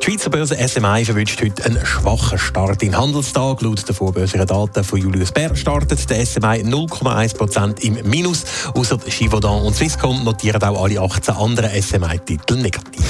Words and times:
Die 0.00 0.06
Schweizer 0.06 0.30
Börse 0.30 0.56
SMI 0.56 1.04
verwünscht 1.04 1.42
heute 1.42 1.62
einen 1.66 1.84
schwachen 1.84 2.38
Start 2.38 2.82
in 2.82 2.92
den 2.92 2.98
Handelstag. 2.98 3.60
Laut 3.60 3.86
der 3.86 3.94
vorbörslichen 3.94 4.46
Daten 4.46 4.82
von 4.82 4.98
Julius 4.98 5.30
Baer 5.30 5.54
startet 5.54 6.08
der 6.08 6.24
SMI 6.24 6.62
0,1% 6.64 7.80
im 7.82 8.08
Minus. 8.08 8.44
Außer 8.74 8.96
Givaudan 8.96 9.62
und 9.62 9.76
Swisscom 9.76 10.24
notieren 10.24 10.62
auch 10.62 10.84
alle 10.84 11.00
18 11.00 11.34
anderen 11.34 11.82
SMI-Titel 11.82 12.56
negativ. 12.56 13.04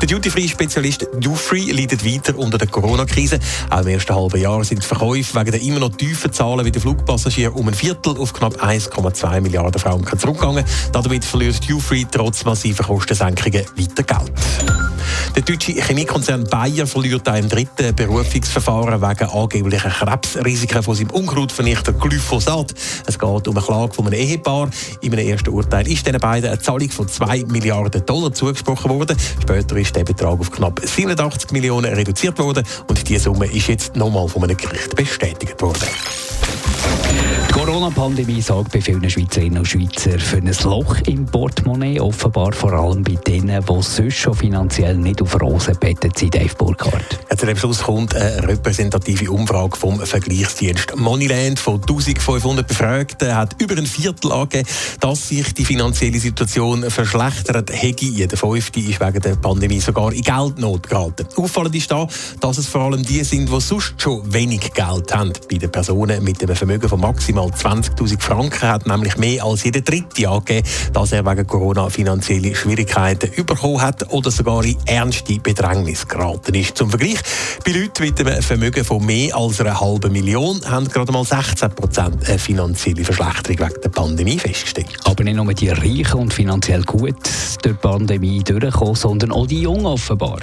Der 0.00 0.08
Duty-Free-Spezialist 0.08 1.06
Dufree 1.20 1.70
leidet 1.70 2.02
weiter 2.04 2.38
unter 2.38 2.56
der 2.56 2.68
Corona-Krise. 2.68 3.38
Auch 3.68 3.82
im 3.82 3.88
ersten 3.88 4.14
halben 4.14 4.40
Jahr 4.40 4.64
sind 4.64 4.82
die 4.82 4.86
Verkäufe 4.86 5.38
wegen 5.38 5.50
der 5.50 5.60
immer 5.60 5.80
noch 5.80 5.96
tiefen 5.96 6.32
Zahlen 6.32 6.64
wie 6.64 6.70
der 6.70 6.80
Flugpassagier 6.80 7.54
um 7.54 7.68
ein 7.68 7.74
Viertel 7.74 8.16
auf 8.16 8.32
knapp 8.32 8.62
1,2 8.62 9.42
Milliarden 9.42 9.80
Franken 9.80 10.18
zurückgegangen. 10.18 10.64
Damit 10.92 11.26
verliert 11.26 11.68
Dufree 11.68 12.06
trotz 12.10 12.46
massiver 12.46 12.84
Kostensenkungen 12.84 13.66
weiter 13.76 14.02
Geld. 14.02 14.95
Der 15.34 15.42
deutsche 15.42 15.72
Chemiekonzern 15.72 16.44
Bayer 16.44 16.86
verliert 16.86 17.28
ein 17.28 17.48
dritten 17.48 17.94
Berufungsverfahren 17.94 19.00
wegen 19.00 19.30
angeblicher 19.30 19.90
Krebsrisiken 19.90 20.82
von 20.82 20.94
seinem 20.94 21.10
Unkrautvernichter 21.10 21.92
Glyphosat. 21.92 22.74
Es 23.06 23.18
geht 23.18 23.48
um 23.48 23.56
eine 23.56 23.66
Klage 23.66 23.94
von 23.94 24.06
einem 24.06 24.18
Ehepaar. 24.18 24.70
In 25.00 25.12
einem 25.12 25.28
ersten 25.28 25.50
Urteil 25.50 25.86
ist 25.88 26.06
den 26.06 26.18
beiden 26.18 26.50
eine 26.50 26.58
Zahlung 26.58 26.90
von 26.90 27.08
2 27.08 27.44
Milliarden 27.48 28.04
Dollar 28.06 28.32
zugesprochen 28.32 28.90
worden. 28.90 29.16
Später 29.42 29.76
ist 29.76 29.94
der 29.94 30.04
Betrag 30.04 30.40
auf 30.40 30.50
knapp 30.50 30.80
87 30.84 31.50
Millionen 31.52 31.92
reduziert 31.92 32.38
worden 32.38 32.64
und 32.88 33.08
diese 33.08 33.24
Summe 33.24 33.46
ist 33.46 33.68
jetzt 33.68 33.96
nochmal 33.96 34.28
von 34.28 34.44
einem 34.44 34.56
Gericht 34.56 34.94
bestätigt 34.96 35.60
worden. 35.60 35.88
Die 37.66 37.72
Corona-Pandemie 37.72 38.40
sorgt 38.40 38.70
bei 38.70 38.80
vielen 38.80 39.10
Schweizerinnen 39.10 39.58
und 39.58 39.66
Schweizern 39.66 40.20
für 40.20 40.36
ein 40.36 40.54
Loch 40.62 40.98
im 41.08 41.26
Portemonnaie, 41.26 41.98
offenbar 41.98 42.52
vor 42.52 42.72
allem 42.72 43.02
bei 43.02 43.16
denen, 43.26 43.60
die 43.60 43.82
sonst 43.82 44.14
schon 44.14 44.34
finanziell 44.34 44.96
nicht 44.96 45.20
auf 45.20 45.40
Rosen 45.40 45.76
bettet 45.80 46.16
sind, 46.16 46.32
Dave 46.32 46.54
Burkhardt. 46.56 47.18
Zu 47.36 47.44
dem 47.44 47.56
Schluss 47.56 47.82
kommt 47.82 48.14
eine 48.14 48.46
repräsentative 48.46 49.32
Umfrage 49.32 49.76
vom 49.76 49.98
Vergleichsdienst 49.98 50.96
Moneyland 50.96 51.58
von 51.58 51.80
1500 51.80 52.68
Befragten 52.68 53.34
hat 53.34 53.60
über 53.60 53.76
ein 53.76 53.86
Viertel 53.86 54.30
angegeben, 54.30 54.68
dass 55.00 55.28
sich 55.28 55.52
die 55.52 55.64
finanzielle 55.64 56.20
Situation 56.20 56.88
verschlechtert 56.88 57.72
hätte. 57.72 58.04
Jeder 58.04 58.36
Fünfte 58.36 58.78
ist 58.78 59.00
wegen 59.00 59.20
der 59.20 59.34
Pandemie 59.34 59.80
sogar 59.80 60.12
in 60.12 60.22
Geldnot 60.22 60.88
geraten. 60.88 61.26
Auffallend 61.36 61.74
ist 61.74 61.90
da, 61.90 62.06
dass 62.40 62.58
es 62.58 62.68
vor 62.68 62.82
allem 62.82 63.02
die 63.02 63.24
sind, 63.24 63.50
die 63.50 63.60
sonst 63.60 64.00
schon 64.00 64.32
wenig 64.32 64.72
Geld 64.72 65.12
haben. 65.12 65.32
Bei 65.50 65.58
den 65.58 65.72
Personen 65.72 66.22
mit 66.22 66.40
einem 66.40 66.54
Vermögen 66.54 66.88
von 66.88 67.00
maximal 67.00 67.50
20.000 67.56 68.20
Franken 68.20 68.68
hat 68.68 68.86
nämlich 68.86 69.16
mehr 69.16 69.44
als 69.44 69.64
jeder 69.64 69.80
Dritte 69.80 70.28
angegeben, 70.28 70.66
dass 70.92 71.12
er 71.12 71.24
wegen 71.24 71.46
Corona 71.46 71.88
finanzielle 71.88 72.54
Schwierigkeiten 72.54 73.30
bekommen 73.44 73.80
hat 73.80 74.12
oder 74.12 74.30
sogar 74.30 74.64
in 74.64 74.76
ernste 74.86 75.38
Bedrängnis 75.40 76.06
geraten 76.06 76.54
ist. 76.54 76.76
Zum 76.76 76.90
Vergleich, 76.90 77.18
bei 77.64 77.72
Leuten 77.72 78.04
mit 78.04 78.20
einem 78.20 78.42
Vermögen 78.42 78.84
von 78.84 79.04
mehr 79.04 79.34
als 79.36 79.60
einer 79.60 79.80
halben 79.80 80.12
Million 80.12 80.60
haben 80.66 80.88
gerade 80.88 81.12
mal 81.12 81.24
16 81.24 81.70
Prozent 81.70 82.28
eine 82.28 82.38
finanzielle 82.38 83.04
Verschlechterung 83.04 83.58
wegen 83.58 83.80
der 83.82 83.88
Pandemie 83.88 84.38
festgestellt. 84.38 84.96
Aber 85.04 85.24
nicht 85.24 85.36
nur 85.36 85.52
die 85.54 85.70
Reichen 85.70 86.20
und 86.20 86.34
finanziell 86.34 86.82
gut 86.82 87.16
durch 87.62 87.74
die 87.76 87.80
Pandemie 87.80 88.42
durchkommen, 88.42 88.94
sondern 88.94 89.32
auch 89.32 89.46
die 89.46 89.62
Jungen 89.62 89.86
offenbar. 89.86 90.38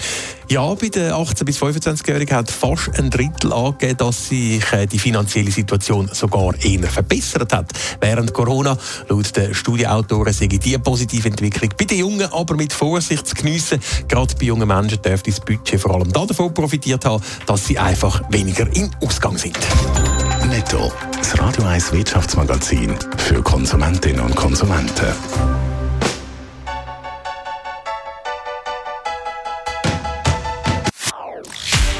Ja, 0.49 0.73
bei 0.73 0.89
den 0.89 1.11
18- 1.11 1.45
bis 1.45 1.57
25-Jährigen 1.57 2.35
hat 2.35 2.51
fast 2.51 2.97
ein 2.99 3.09
Drittel 3.09 3.53
angegeben, 3.53 3.97
dass 3.97 4.27
sich 4.27 4.71
äh, 4.73 4.85
die 4.85 4.99
finanzielle 4.99 5.51
Situation 5.51 6.09
sogar 6.11 6.53
eher 6.63 6.83
verbessert 6.83 7.02
hat 7.51 7.71
während 7.99 8.33
Corona. 8.33 8.77
Laut 9.09 9.35
den 9.35 9.53
Studienautoren 9.53 10.33
sei 10.33 10.47
die 10.47 10.77
positive 10.77 11.29
Entwicklung 11.29 11.69
bei 11.77 11.85
den 11.85 11.99
Jungen 11.99 12.31
aber 12.31 12.55
mit 12.55 12.73
Vorsicht 12.73 13.27
zu 13.27 13.35
geniessen. 13.35 13.79
Gerade 14.07 14.35
bei 14.35 14.45
jungen 14.45 14.67
Menschen 14.67 15.01
dürfte 15.01 15.31
das 15.31 15.39
Budget 15.39 15.79
vor 15.79 15.95
allem 15.95 16.11
davon 16.11 16.53
profitiert 16.53 17.05
haben, 17.05 17.23
dass 17.45 17.67
sie 17.67 17.77
einfach 17.77 18.21
weniger 18.29 18.67
im 18.75 18.89
Ausgang 19.01 19.37
sind. 19.37 19.57
Netto. 20.49 20.91
Das 21.17 21.39
Radio 21.39 21.63
1 21.63 21.93
Wirtschaftsmagazin 21.93 22.95
für 23.17 23.41
Konsumentinnen 23.41 24.21
und 24.21 24.35
Konsumenten. 24.35 25.72